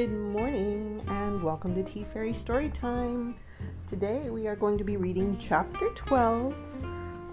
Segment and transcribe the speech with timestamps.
[0.00, 3.36] Good morning and welcome to Tea Fairy Story Time.
[3.86, 6.54] Today we are going to be reading chapter 12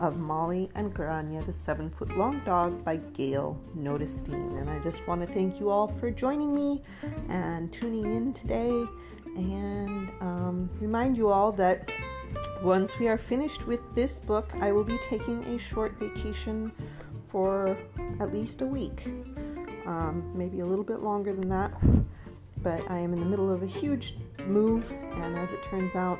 [0.02, 4.60] of Molly and Grania, the seven foot long dog by Gail Notestein.
[4.60, 6.84] And I just want to thank you all for joining me
[7.30, 8.84] and tuning in today
[9.38, 11.90] and um, remind you all that
[12.62, 16.74] once we are finished with this book, I will be taking a short vacation
[17.28, 17.78] for
[18.20, 19.06] at least a week.
[19.86, 21.72] Um, maybe a little bit longer than that
[22.68, 26.20] but I am in the middle of a huge move, and as it turns out,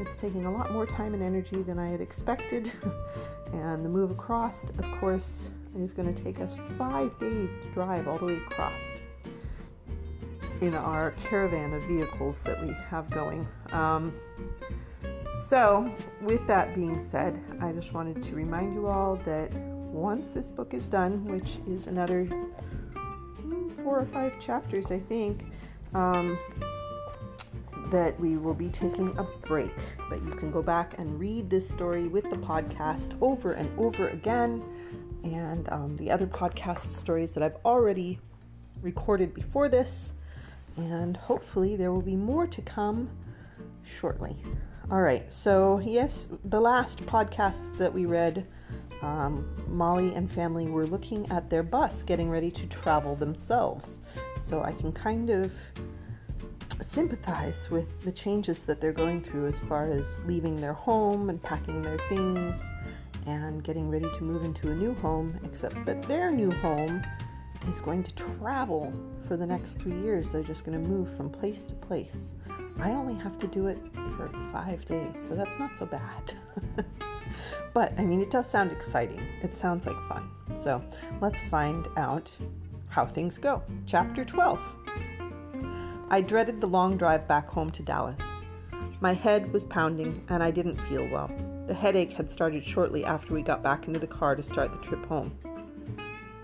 [0.00, 2.72] it's taking a lot more time and energy than I had expected.
[3.52, 8.08] and the move across, of course, is going to take us five days to drive
[8.08, 8.82] all the way across
[10.60, 13.46] in our caravan of vehicles that we have going.
[13.70, 14.12] Um,
[15.40, 20.48] so, with that being said, I just wanted to remind you all that once this
[20.48, 25.44] book is done, which is another hmm, four or five chapters, I think,
[25.94, 26.38] um,
[27.90, 29.74] that we will be taking a break.
[30.08, 34.08] But you can go back and read this story with the podcast over and over
[34.08, 34.62] again,
[35.22, 38.18] and um, the other podcast stories that I've already
[38.82, 40.12] recorded before this.
[40.76, 43.08] And hopefully, there will be more to come
[43.82, 44.36] shortly.
[44.88, 48.46] All right, so yes, the last podcast that we read,
[49.02, 53.98] um, Molly and family were looking at their bus getting ready to travel themselves.
[54.38, 55.52] So I can kind of
[56.80, 61.42] sympathize with the changes that they're going through as far as leaving their home and
[61.42, 62.64] packing their things
[63.26, 67.02] and getting ready to move into a new home, except that their new home
[67.68, 68.92] is going to travel
[69.26, 70.30] for the next three years.
[70.30, 72.34] They're just going to move from place to place.
[72.78, 73.78] I only have to do it
[74.16, 76.34] for five days, so that's not so bad.
[77.74, 79.22] but I mean, it does sound exciting.
[79.42, 80.30] It sounds like fun.
[80.54, 80.82] So
[81.20, 82.30] let's find out
[82.88, 83.62] how things go.
[83.86, 84.60] Chapter 12.
[86.08, 88.20] I dreaded the long drive back home to Dallas.
[89.00, 91.30] My head was pounding and I didn't feel well.
[91.66, 94.86] The headache had started shortly after we got back into the car to start the
[94.86, 95.36] trip home.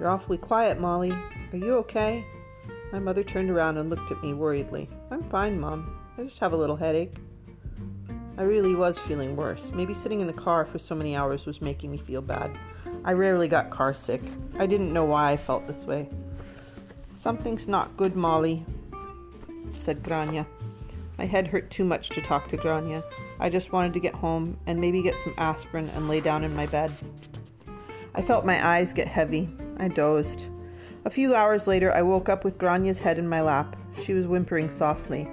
[0.03, 1.13] You're awfully quiet, Molly.
[1.53, 2.25] Are you okay?
[2.91, 4.91] My mother turned around and looked at me worriedly.
[5.13, 5.97] I'm fine, Mom.
[6.19, 7.15] I just have a little headache.
[8.37, 9.71] I really was feeling worse.
[9.71, 12.51] Maybe sitting in the car for so many hours was making me feel bad.
[13.05, 14.21] I rarely got car sick.
[14.59, 16.09] I didn't know why I felt this way.
[17.15, 18.67] Something's not good, Molly,
[19.79, 20.49] said Grania.
[21.17, 23.05] My head hurt too much to talk to Grania.
[23.39, 26.57] I just wanted to get home and maybe get some aspirin and lay down in
[26.57, 26.91] my bed.
[28.17, 29.49] I felt my eyes get heavy.
[29.82, 30.47] I dozed.
[31.04, 33.75] A few hours later, I woke up with Grania's head in my lap.
[34.00, 35.28] She was whimpering softly.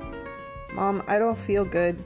[0.74, 2.04] Mom, I don't feel good.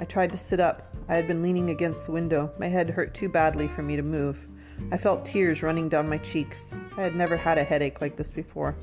[0.00, 0.92] I tried to sit up.
[1.08, 2.52] I had been leaning against the window.
[2.58, 4.48] My head hurt too badly for me to move.
[4.90, 6.74] I felt tears running down my cheeks.
[6.96, 8.74] I had never had a headache like this before.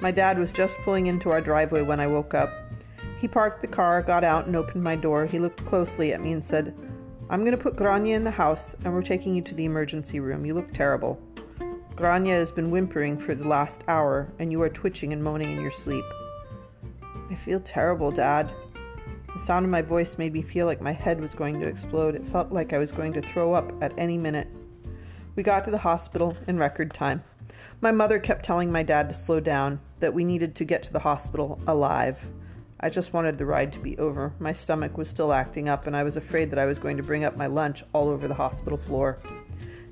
[0.00, 2.50] My dad was just pulling into our driveway when I woke up.
[3.20, 5.26] He parked the car, got out, and opened my door.
[5.26, 6.74] He looked closely at me and said,
[7.28, 10.20] I'm going to put Grania in the house, and we're taking you to the emergency
[10.20, 10.46] room.
[10.46, 11.20] You look terrible.
[11.98, 15.60] Grania has been whimpering for the last hour, and you are twitching and moaning in
[15.60, 16.04] your sleep.
[17.28, 18.52] I feel terrible, Dad.
[19.34, 22.14] The sound of my voice made me feel like my head was going to explode.
[22.14, 24.46] It felt like I was going to throw up at any minute.
[25.34, 27.24] We got to the hospital in record time.
[27.80, 30.92] My mother kept telling my dad to slow down, that we needed to get to
[30.92, 32.24] the hospital alive.
[32.78, 34.32] I just wanted the ride to be over.
[34.38, 37.02] My stomach was still acting up, and I was afraid that I was going to
[37.02, 39.18] bring up my lunch all over the hospital floor.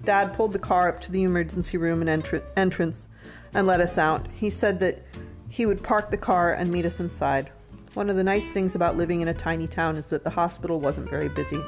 [0.05, 3.09] Dad pulled the car up to the emergency room and entr- entrance
[3.55, 4.27] and let us out.
[4.33, 5.03] He said that
[5.49, 7.51] he would park the car and meet us inside.
[7.95, 10.81] One of the nice things about living in a tiny town is that the hospital
[10.81, 11.63] wasn't very busy.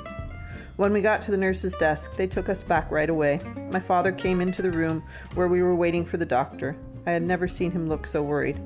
[0.77, 3.41] When we got to the nurse's desk, they took us back right away.
[3.73, 5.03] My father came into the room
[5.35, 6.77] where we were waiting for the doctor.
[7.07, 8.61] I had never seen him look so worried.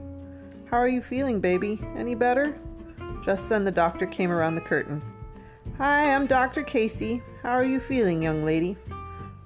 [0.66, 1.80] How are you feeling, baby?
[1.96, 2.58] Any better?
[3.24, 5.00] Just then the doctor came around the curtain.
[5.78, 6.64] Hi, I'm Dr.
[6.64, 7.22] Casey.
[7.42, 8.76] How are you feeling, young lady?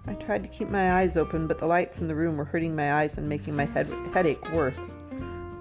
[0.08, 2.76] I tried to keep my eyes open, but the lights in the room were hurting
[2.76, 4.96] my eyes and making my head headache worse.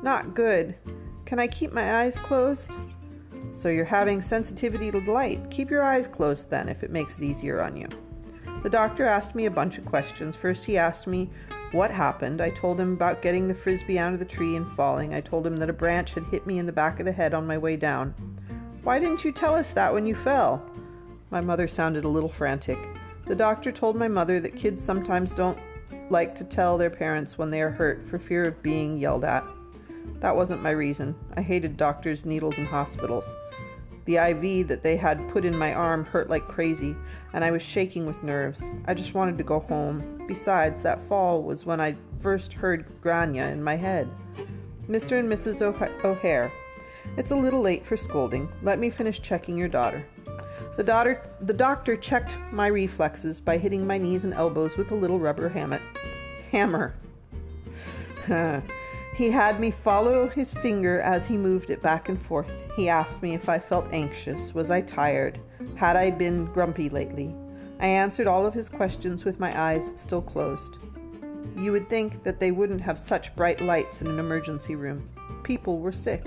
[0.01, 0.75] Not good.
[1.25, 2.75] Can I keep my eyes closed?
[3.51, 5.49] So you're having sensitivity to light.
[5.49, 7.87] Keep your eyes closed then if it makes it easier on you.
[8.63, 10.35] The doctor asked me a bunch of questions.
[10.35, 11.29] First, he asked me
[11.71, 12.41] what happened.
[12.41, 15.13] I told him about getting the frisbee out of the tree and falling.
[15.13, 17.33] I told him that a branch had hit me in the back of the head
[17.33, 18.13] on my way down.
[18.83, 20.63] Why didn't you tell us that when you fell?
[21.31, 22.77] My mother sounded a little frantic.
[23.27, 25.57] The doctor told my mother that kids sometimes don't
[26.09, 29.43] like to tell their parents when they are hurt for fear of being yelled at.
[30.19, 31.15] That wasn't my reason.
[31.35, 33.33] I hated doctors, needles, and hospitals.
[34.05, 36.95] The IV that they had put in my arm hurt like crazy,
[37.33, 38.71] and I was shaking with nerves.
[38.85, 40.23] I just wanted to go home.
[40.27, 44.07] Besides, that fall was when I first heard Grania in my head.
[44.87, 45.19] Mr.
[45.19, 45.63] and Mrs.
[45.63, 46.51] O'Hare,
[47.17, 48.47] it's a little late for scolding.
[48.61, 50.05] Let me finish checking your daughter.
[50.77, 54.95] The, daughter, the doctor checked my reflexes by hitting my knees and elbows with a
[54.95, 55.81] little rubber hammer.
[56.51, 56.95] Hammer.
[59.15, 62.63] he had me follow his finger as he moved it back and forth.
[62.75, 64.53] He asked me if I felt anxious.
[64.53, 65.39] Was I tired?
[65.75, 67.35] Had I been grumpy lately?
[67.79, 70.77] I answered all of his questions with my eyes still closed.
[71.57, 75.09] You would think that they wouldn't have such bright lights in an emergency room.
[75.43, 76.23] People were sick.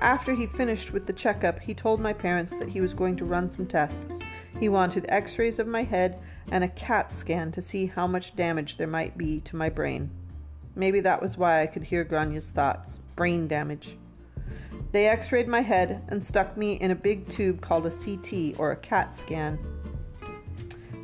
[0.00, 3.24] After he finished with the checkup, he told my parents that he was going to
[3.24, 4.20] run some tests.
[4.60, 6.20] He wanted x rays of my head
[6.52, 10.10] and a CAT scan to see how much damage there might be to my brain.
[10.76, 13.96] Maybe that was why I could hear Grania's thoughts brain damage.
[14.92, 18.58] They x rayed my head and stuck me in a big tube called a CT
[18.58, 19.58] or a CAT scan.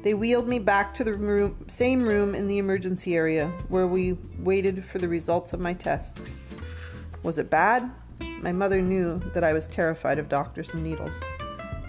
[0.03, 4.13] They wheeled me back to the room, same room in the emergency area where we
[4.39, 6.31] waited for the results of my tests.
[7.23, 7.91] Was it bad?
[8.21, 11.23] My mother knew that I was terrified of doctors and needles.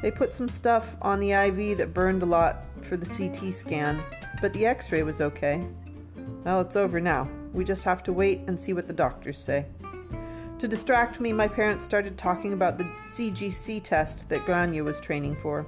[0.02, 4.02] They put some stuff on the IV that burned a lot for the CT scan,
[4.42, 5.66] but the x ray was okay.
[6.44, 7.30] Well, it's over now.
[7.54, 9.66] We just have to wait and see what the doctors say.
[10.60, 15.36] To distract me, my parents started talking about the CGC test that Grania was training
[15.36, 15.66] for.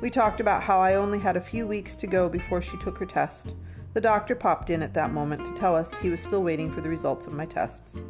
[0.00, 2.98] We talked about how I only had a few weeks to go before she took
[2.98, 3.54] her test.
[3.96, 6.82] The doctor popped in at that moment to tell us he was still waiting for
[6.82, 8.02] the results of my tests.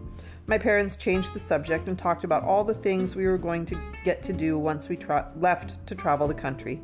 [0.49, 3.79] My parents changed the subject and talked about all the things we were going to
[4.03, 6.83] get to do once we tra- left to travel the country.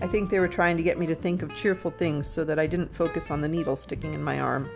[0.00, 2.58] I think they were trying to get me to think of cheerful things so that
[2.58, 4.68] I didn't focus on the needle sticking in my arm.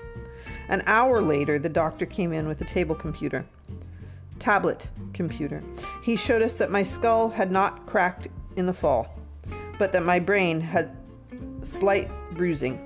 [0.68, 3.44] An hour later, the doctor came in with a table computer.
[4.38, 5.60] Tablet computer.
[6.04, 9.18] He showed us that my skull had not cracked in the fall,
[9.76, 10.96] but that my brain had
[11.64, 12.85] slight bruising.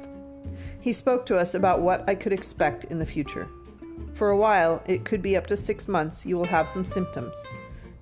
[0.81, 3.49] He spoke to us about what I could expect in the future.
[4.15, 7.37] For a while, it could be up to six months, you will have some symptoms.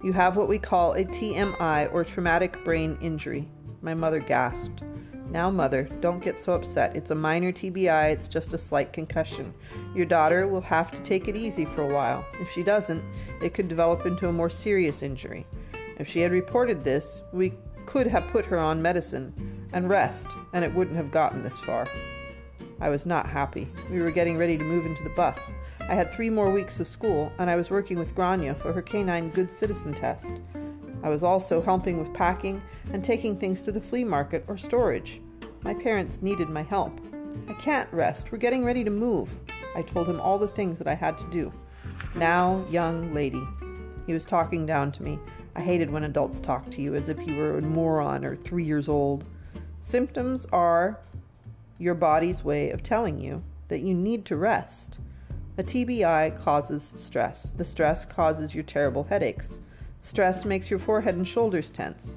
[0.03, 3.49] You have what we call a TBI or traumatic brain injury.
[3.83, 4.83] My mother gasped.
[5.31, 6.97] Now, mother, don't get so upset.
[6.97, 9.53] It's a minor TBI, it's just a slight concussion.
[9.95, 12.25] Your daughter will have to take it easy for a while.
[12.41, 13.05] If she doesn't,
[13.43, 15.47] it could develop into a more serious injury.
[15.99, 17.55] If she had reported this, we
[17.87, 21.87] could have put her on medicine and rest, and it wouldn't have gotten this far.
[22.81, 23.69] I was not happy.
[23.91, 25.53] We were getting ready to move into the bus.
[25.81, 28.83] I had three more weeks of school, and I was working with Grania for her
[28.83, 30.27] canine good citizen test.
[31.03, 35.21] I was also helping with packing and taking things to the flea market or storage.
[35.63, 37.01] My parents needed my help.
[37.49, 38.31] I can't rest.
[38.31, 39.35] We're getting ready to move.
[39.75, 41.53] I told him all the things that I had to do.
[42.17, 43.43] Now, young lady.
[44.07, 45.19] He was talking down to me.
[45.55, 48.65] I hated when adults talk to you as if you were a moron or three
[48.65, 49.25] years old.
[49.83, 51.01] Symptoms are
[51.79, 54.99] your body's way of telling you that you need to rest.
[55.57, 57.53] A TBI causes stress.
[57.57, 59.61] The stress causes your terrible headaches.
[60.01, 62.17] Stress makes your forehead and shoulders tense.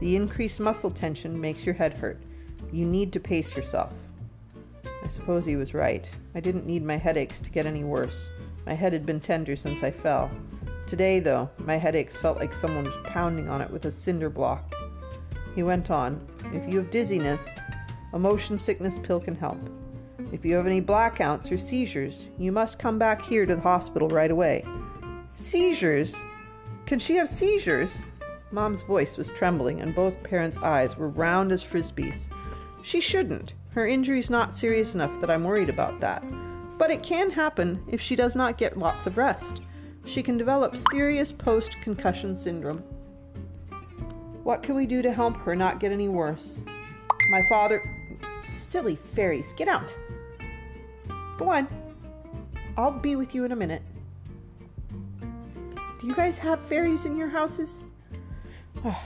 [0.00, 2.20] The increased muscle tension makes your head hurt.
[2.70, 3.92] You need to pace yourself.
[4.84, 6.08] I suppose he was right.
[6.34, 8.26] I didn't need my headaches to get any worse.
[8.66, 10.30] My head had been tender since I fell.
[10.86, 14.74] Today, though, my headaches felt like someone was pounding on it with a cinder block.
[15.54, 17.58] He went on, If you have dizziness,
[18.12, 19.58] a motion sickness pill can help.
[20.32, 24.08] If you have any blackouts or seizures, you must come back here to the hospital
[24.08, 24.64] right away.
[25.28, 26.14] Seizures?
[26.86, 28.06] Can she have seizures?
[28.50, 32.26] Mom's voice was trembling, and both parents' eyes were round as frisbees.
[32.82, 33.54] She shouldn't.
[33.70, 36.22] Her injury's not serious enough that I'm worried about that.
[36.78, 39.62] But it can happen if she does not get lots of rest.
[40.04, 42.82] She can develop serious post concussion syndrome.
[44.42, 46.60] What can we do to help her not get any worse?
[47.30, 47.82] My father.
[48.72, 49.94] Silly fairies, get out!
[51.36, 51.68] Go on.
[52.78, 53.82] I'll be with you in a minute.
[56.00, 57.84] Do you guys have fairies in your houses?
[58.82, 58.98] Ah.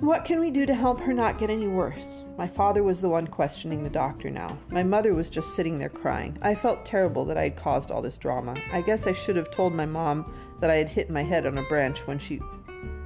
[0.00, 2.20] what can we do to help her not get any worse?
[2.36, 4.58] My father was the one questioning the doctor now.
[4.68, 6.36] My mother was just sitting there crying.
[6.42, 8.54] I felt terrible that I had caused all this drama.
[8.70, 10.30] I guess I should have told my mom
[10.60, 12.36] that I had hit my head on a branch when she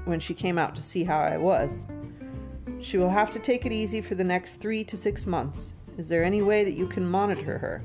[0.06, 1.86] when she came out to see how I was.
[2.80, 5.74] She will have to take it easy for the next 3 to 6 months.
[5.96, 7.82] Is there any way that you can monitor her?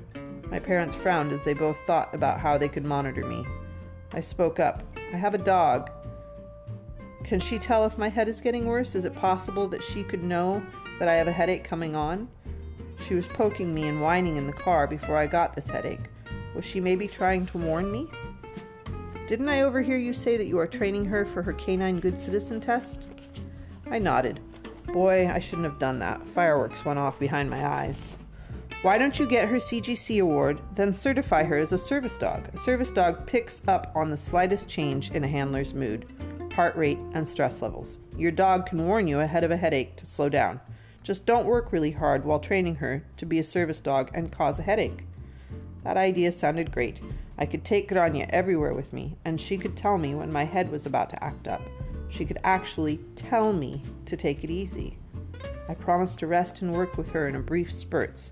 [0.49, 3.43] My parents frowned as they both thought about how they could monitor me.
[4.11, 4.83] I spoke up.
[5.11, 5.89] I have a dog.
[7.23, 8.93] Can she tell if my head is getting worse?
[8.93, 10.63] Is it possible that she could know
[10.99, 12.29] that I have a headache coming on?
[13.07, 16.07] She was poking me and whining in the car before I got this headache.
[16.53, 18.07] Was she maybe trying to warn me?
[19.27, 22.61] Didn't I overhear you say that you are training her for her canine good citizen
[22.61, 23.07] test?
[23.89, 24.39] I nodded.
[24.93, 26.21] Boy, I shouldn't have done that.
[26.21, 28.15] Fireworks went off behind my eyes.
[28.83, 32.47] Why don't you get her CGC award, then certify her as a service dog?
[32.53, 36.05] A service dog picks up on the slightest change in a handler's mood,
[36.53, 37.97] heart rate, and stress levels.
[38.15, 40.59] Your dog can warn you ahead of a headache to slow down.
[41.01, 44.59] Just don't work really hard while training her to be a service dog and cause
[44.59, 45.05] a headache.
[45.83, 46.99] That idea sounded great.
[47.35, 50.69] I could take Grania everywhere with me, and she could tell me when my head
[50.69, 51.63] was about to act up.
[52.13, 54.97] She could actually tell me to take it easy.
[55.67, 58.29] I promised to rest and work with her in a brief spurts.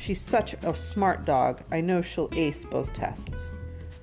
[0.00, 1.62] She's such a smart dog.
[1.70, 3.50] I know she'll ace both tests.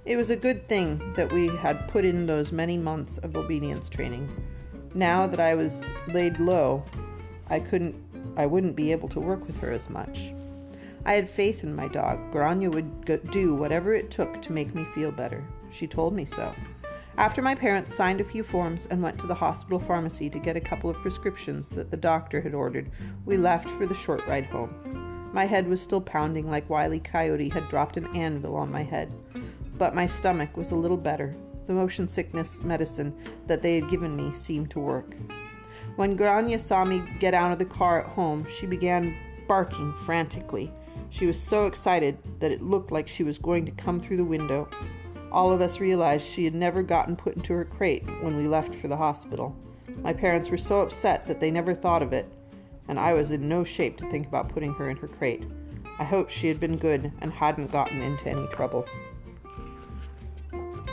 [0.06, 3.90] It was a good thing that we had put in those many months of obedience
[3.90, 4.30] training.
[4.94, 6.86] Now that I was laid low,
[7.50, 7.96] I couldn't
[8.38, 10.32] I wouldn't be able to work with her as much.
[11.06, 12.32] I had faith in my dog.
[12.32, 15.44] Grania would do whatever it took to make me feel better.
[15.72, 16.54] She told me so.
[17.18, 20.56] After my parents signed a few forms and went to the hospital pharmacy to get
[20.56, 22.92] a couple of prescriptions that the doctor had ordered,
[23.26, 25.32] we left for the short ride home.
[25.34, 29.12] My head was still pounding like Wiley Coyote had dropped an anvil on my head,
[29.80, 31.36] but my stomach was a little better.
[31.66, 33.16] The motion sickness medicine
[33.48, 35.16] that they had given me seemed to work.
[35.96, 40.72] When Grania saw me get out of the car at home, she began barking frantically.
[41.10, 44.24] She was so excited that it looked like she was going to come through the
[44.24, 44.70] window.
[45.32, 48.74] All of us realized she had never gotten put into her crate when we left
[48.74, 49.56] for the hospital.
[50.02, 52.32] My parents were so upset that they never thought of it,
[52.88, 55.44] and I was in no shape to think about putting her in her crate.
[56.00, 58.86] I hoped she had been good and hadn't gotten into any trouble.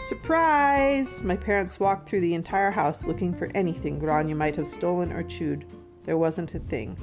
[0.09, 1.23] Surprise!
[1.23, 5.23] My parents walked through the entire house looking for anything Grania might have stolen or
[5.23, 5.67] chewed.
[6.05, 6.99] There wasn't a thing.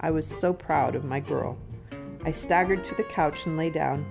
[0.00, 1.56] I was so proud of my girl.
[2.24, 4.04] I staggered to the couch and lay down.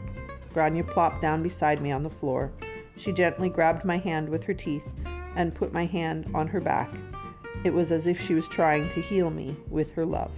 [0.53, 2.51] Grania plopped down beside me on the floor.
[2.97, 4.93] She gently grabbed my hand with her teeth
[5.35, 6.91] and put my hand on her back.
[7.63, 10.31] It was as if she was trying to heal me with her love.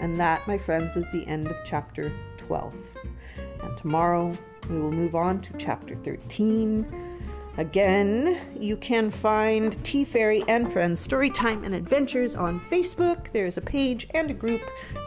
[0.00, 2.74] And that, my friends, is the end of chapter 12.
[3.62, 4.36] And tomorrow
[4.68, 7.01] we will move on to chapter 13.
[7.58, 13.30] Again, you can find Tea Fairy and Friends Storytime and Adventures on Facebook.
[13.32, 14.62] There's a page and a group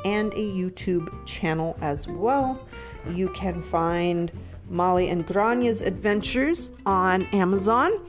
[0.06, 2.68] and a YouTube channel as well.
[3.10, 4.32] You can find
[4.70, 8.00] Molly and Grania's Adventures on Amazon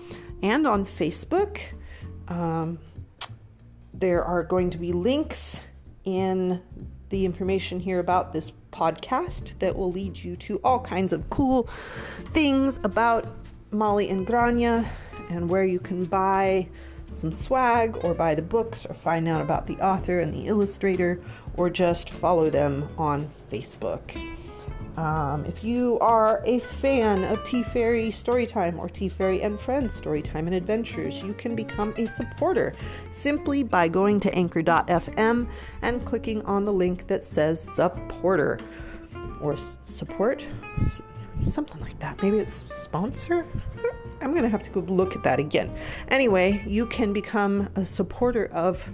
[0.42, 1.60] and on Facebook.
[2.28, 2.78] Um,
[3.94, 5.62] there are going to be links
[6.04, 6.62] in
[7.08, 11.70] the information here about this podcast that will lead you to all kinds of cool
[12.34, 13.26] things about
[13.70, 14.88] Molly and Grania
[15.30, 16.68] and where you can buy
[17.10, 21.20] some swag or buy the books or find out about the author and the illustrator
[21.56, 24.16] or just follow them on Facebook.
[24.96, 30.00] Um, if you are a fan of Tea Fairy Storytime or Tea Fairy and Friends
[30.00, 32.74] Storytime and Adventures, you can become a supporter
[33.10, 35.50] simply by going to anchor.fm
[35.82, 38.58] and clicking on the link that says supporter
[39.42, 40.46] or support,
[41.46, 42.22] something like that.
[42.22, 43.46] Maybe it's sponsor.
[44.20, 45.74] I'm going to have to go look at that again.
[46.08, 48.88] Anyway, you can become a supporter of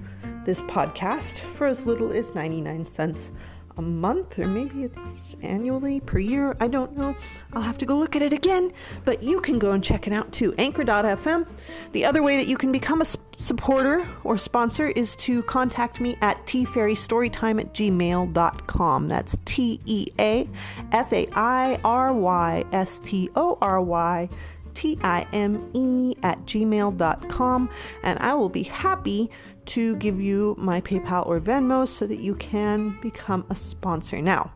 [0.44, 3.30] this podcast for as little as 99 cents
[3.76, 6.56] a month, or maybe it's annually per year.
[6.60, 7.16] I don't know.
[7.52, 8.72] I'll have to go look at it again,
[9.04, 10.54] but you can go and check it out too.
[10.58, 11.46] Anchor.fm.
[11.92, 13.06] The other way that you can become a
[13.38, 19.06] supporter or sponsor is to contact me at teafairystorytime at gmail.com.
[19.08, 20.48] That's T E A
[20.92, 24.28] F A I R Y S T O R Y.
[24.74, 27.70] T I M E at gmail.com,
[28.02, 29.30] and I will be happy
[29.66, 34.20] to give you my PayPal or Venmo so that you can become a sponsor.
[34.20, 34.52] Now,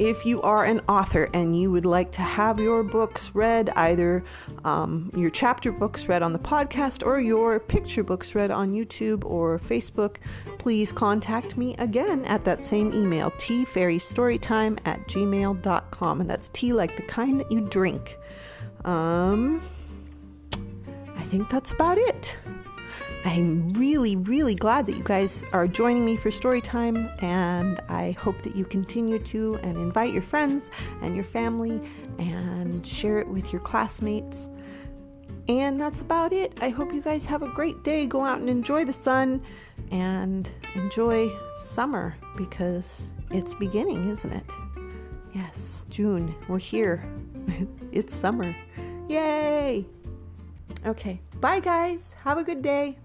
[0.00, 4.24] if you are an author and you would like to have your books read, either
[4.64, 9.26] um, your chapter books read on the podcast or your picture books read on YouTube
[9.26, 10.16] or Facebook,
[10.58, 16.20] please contact me again at that same email, teafairystorytime at gmail.com.
[16.22, 18.16] And that's tea like the kind that you drink.
[18.86, 19.62] Um,
[21.14, 22.36] I think that's about it.
[23.24, 28.12] I'm really, really glad that you guys are joining me for story time, and I
[28.12, 30.70] hope that you continue to and invite your friends
[31.02, 31.80] and your family
[32.18, 34.48] and share it with your classmates.
[35.48, 36.58] And that's about it.
[36.62, 38.06] I hope you guys have a great day.
[38.06, 39.42] Go out and enjoy the sun
[39.90, 44.46] and enjoy summer because it's beginning, isn't it?
[45.34, 46.34] Yes, June.
[46.48, 47.04] We're here.
[47.92, 48.54] it's summer.
[49.08, 49.84] Yay!
[50.86, 52.14] Okay, bye guys.
[52.22, 52.96] Have a good day.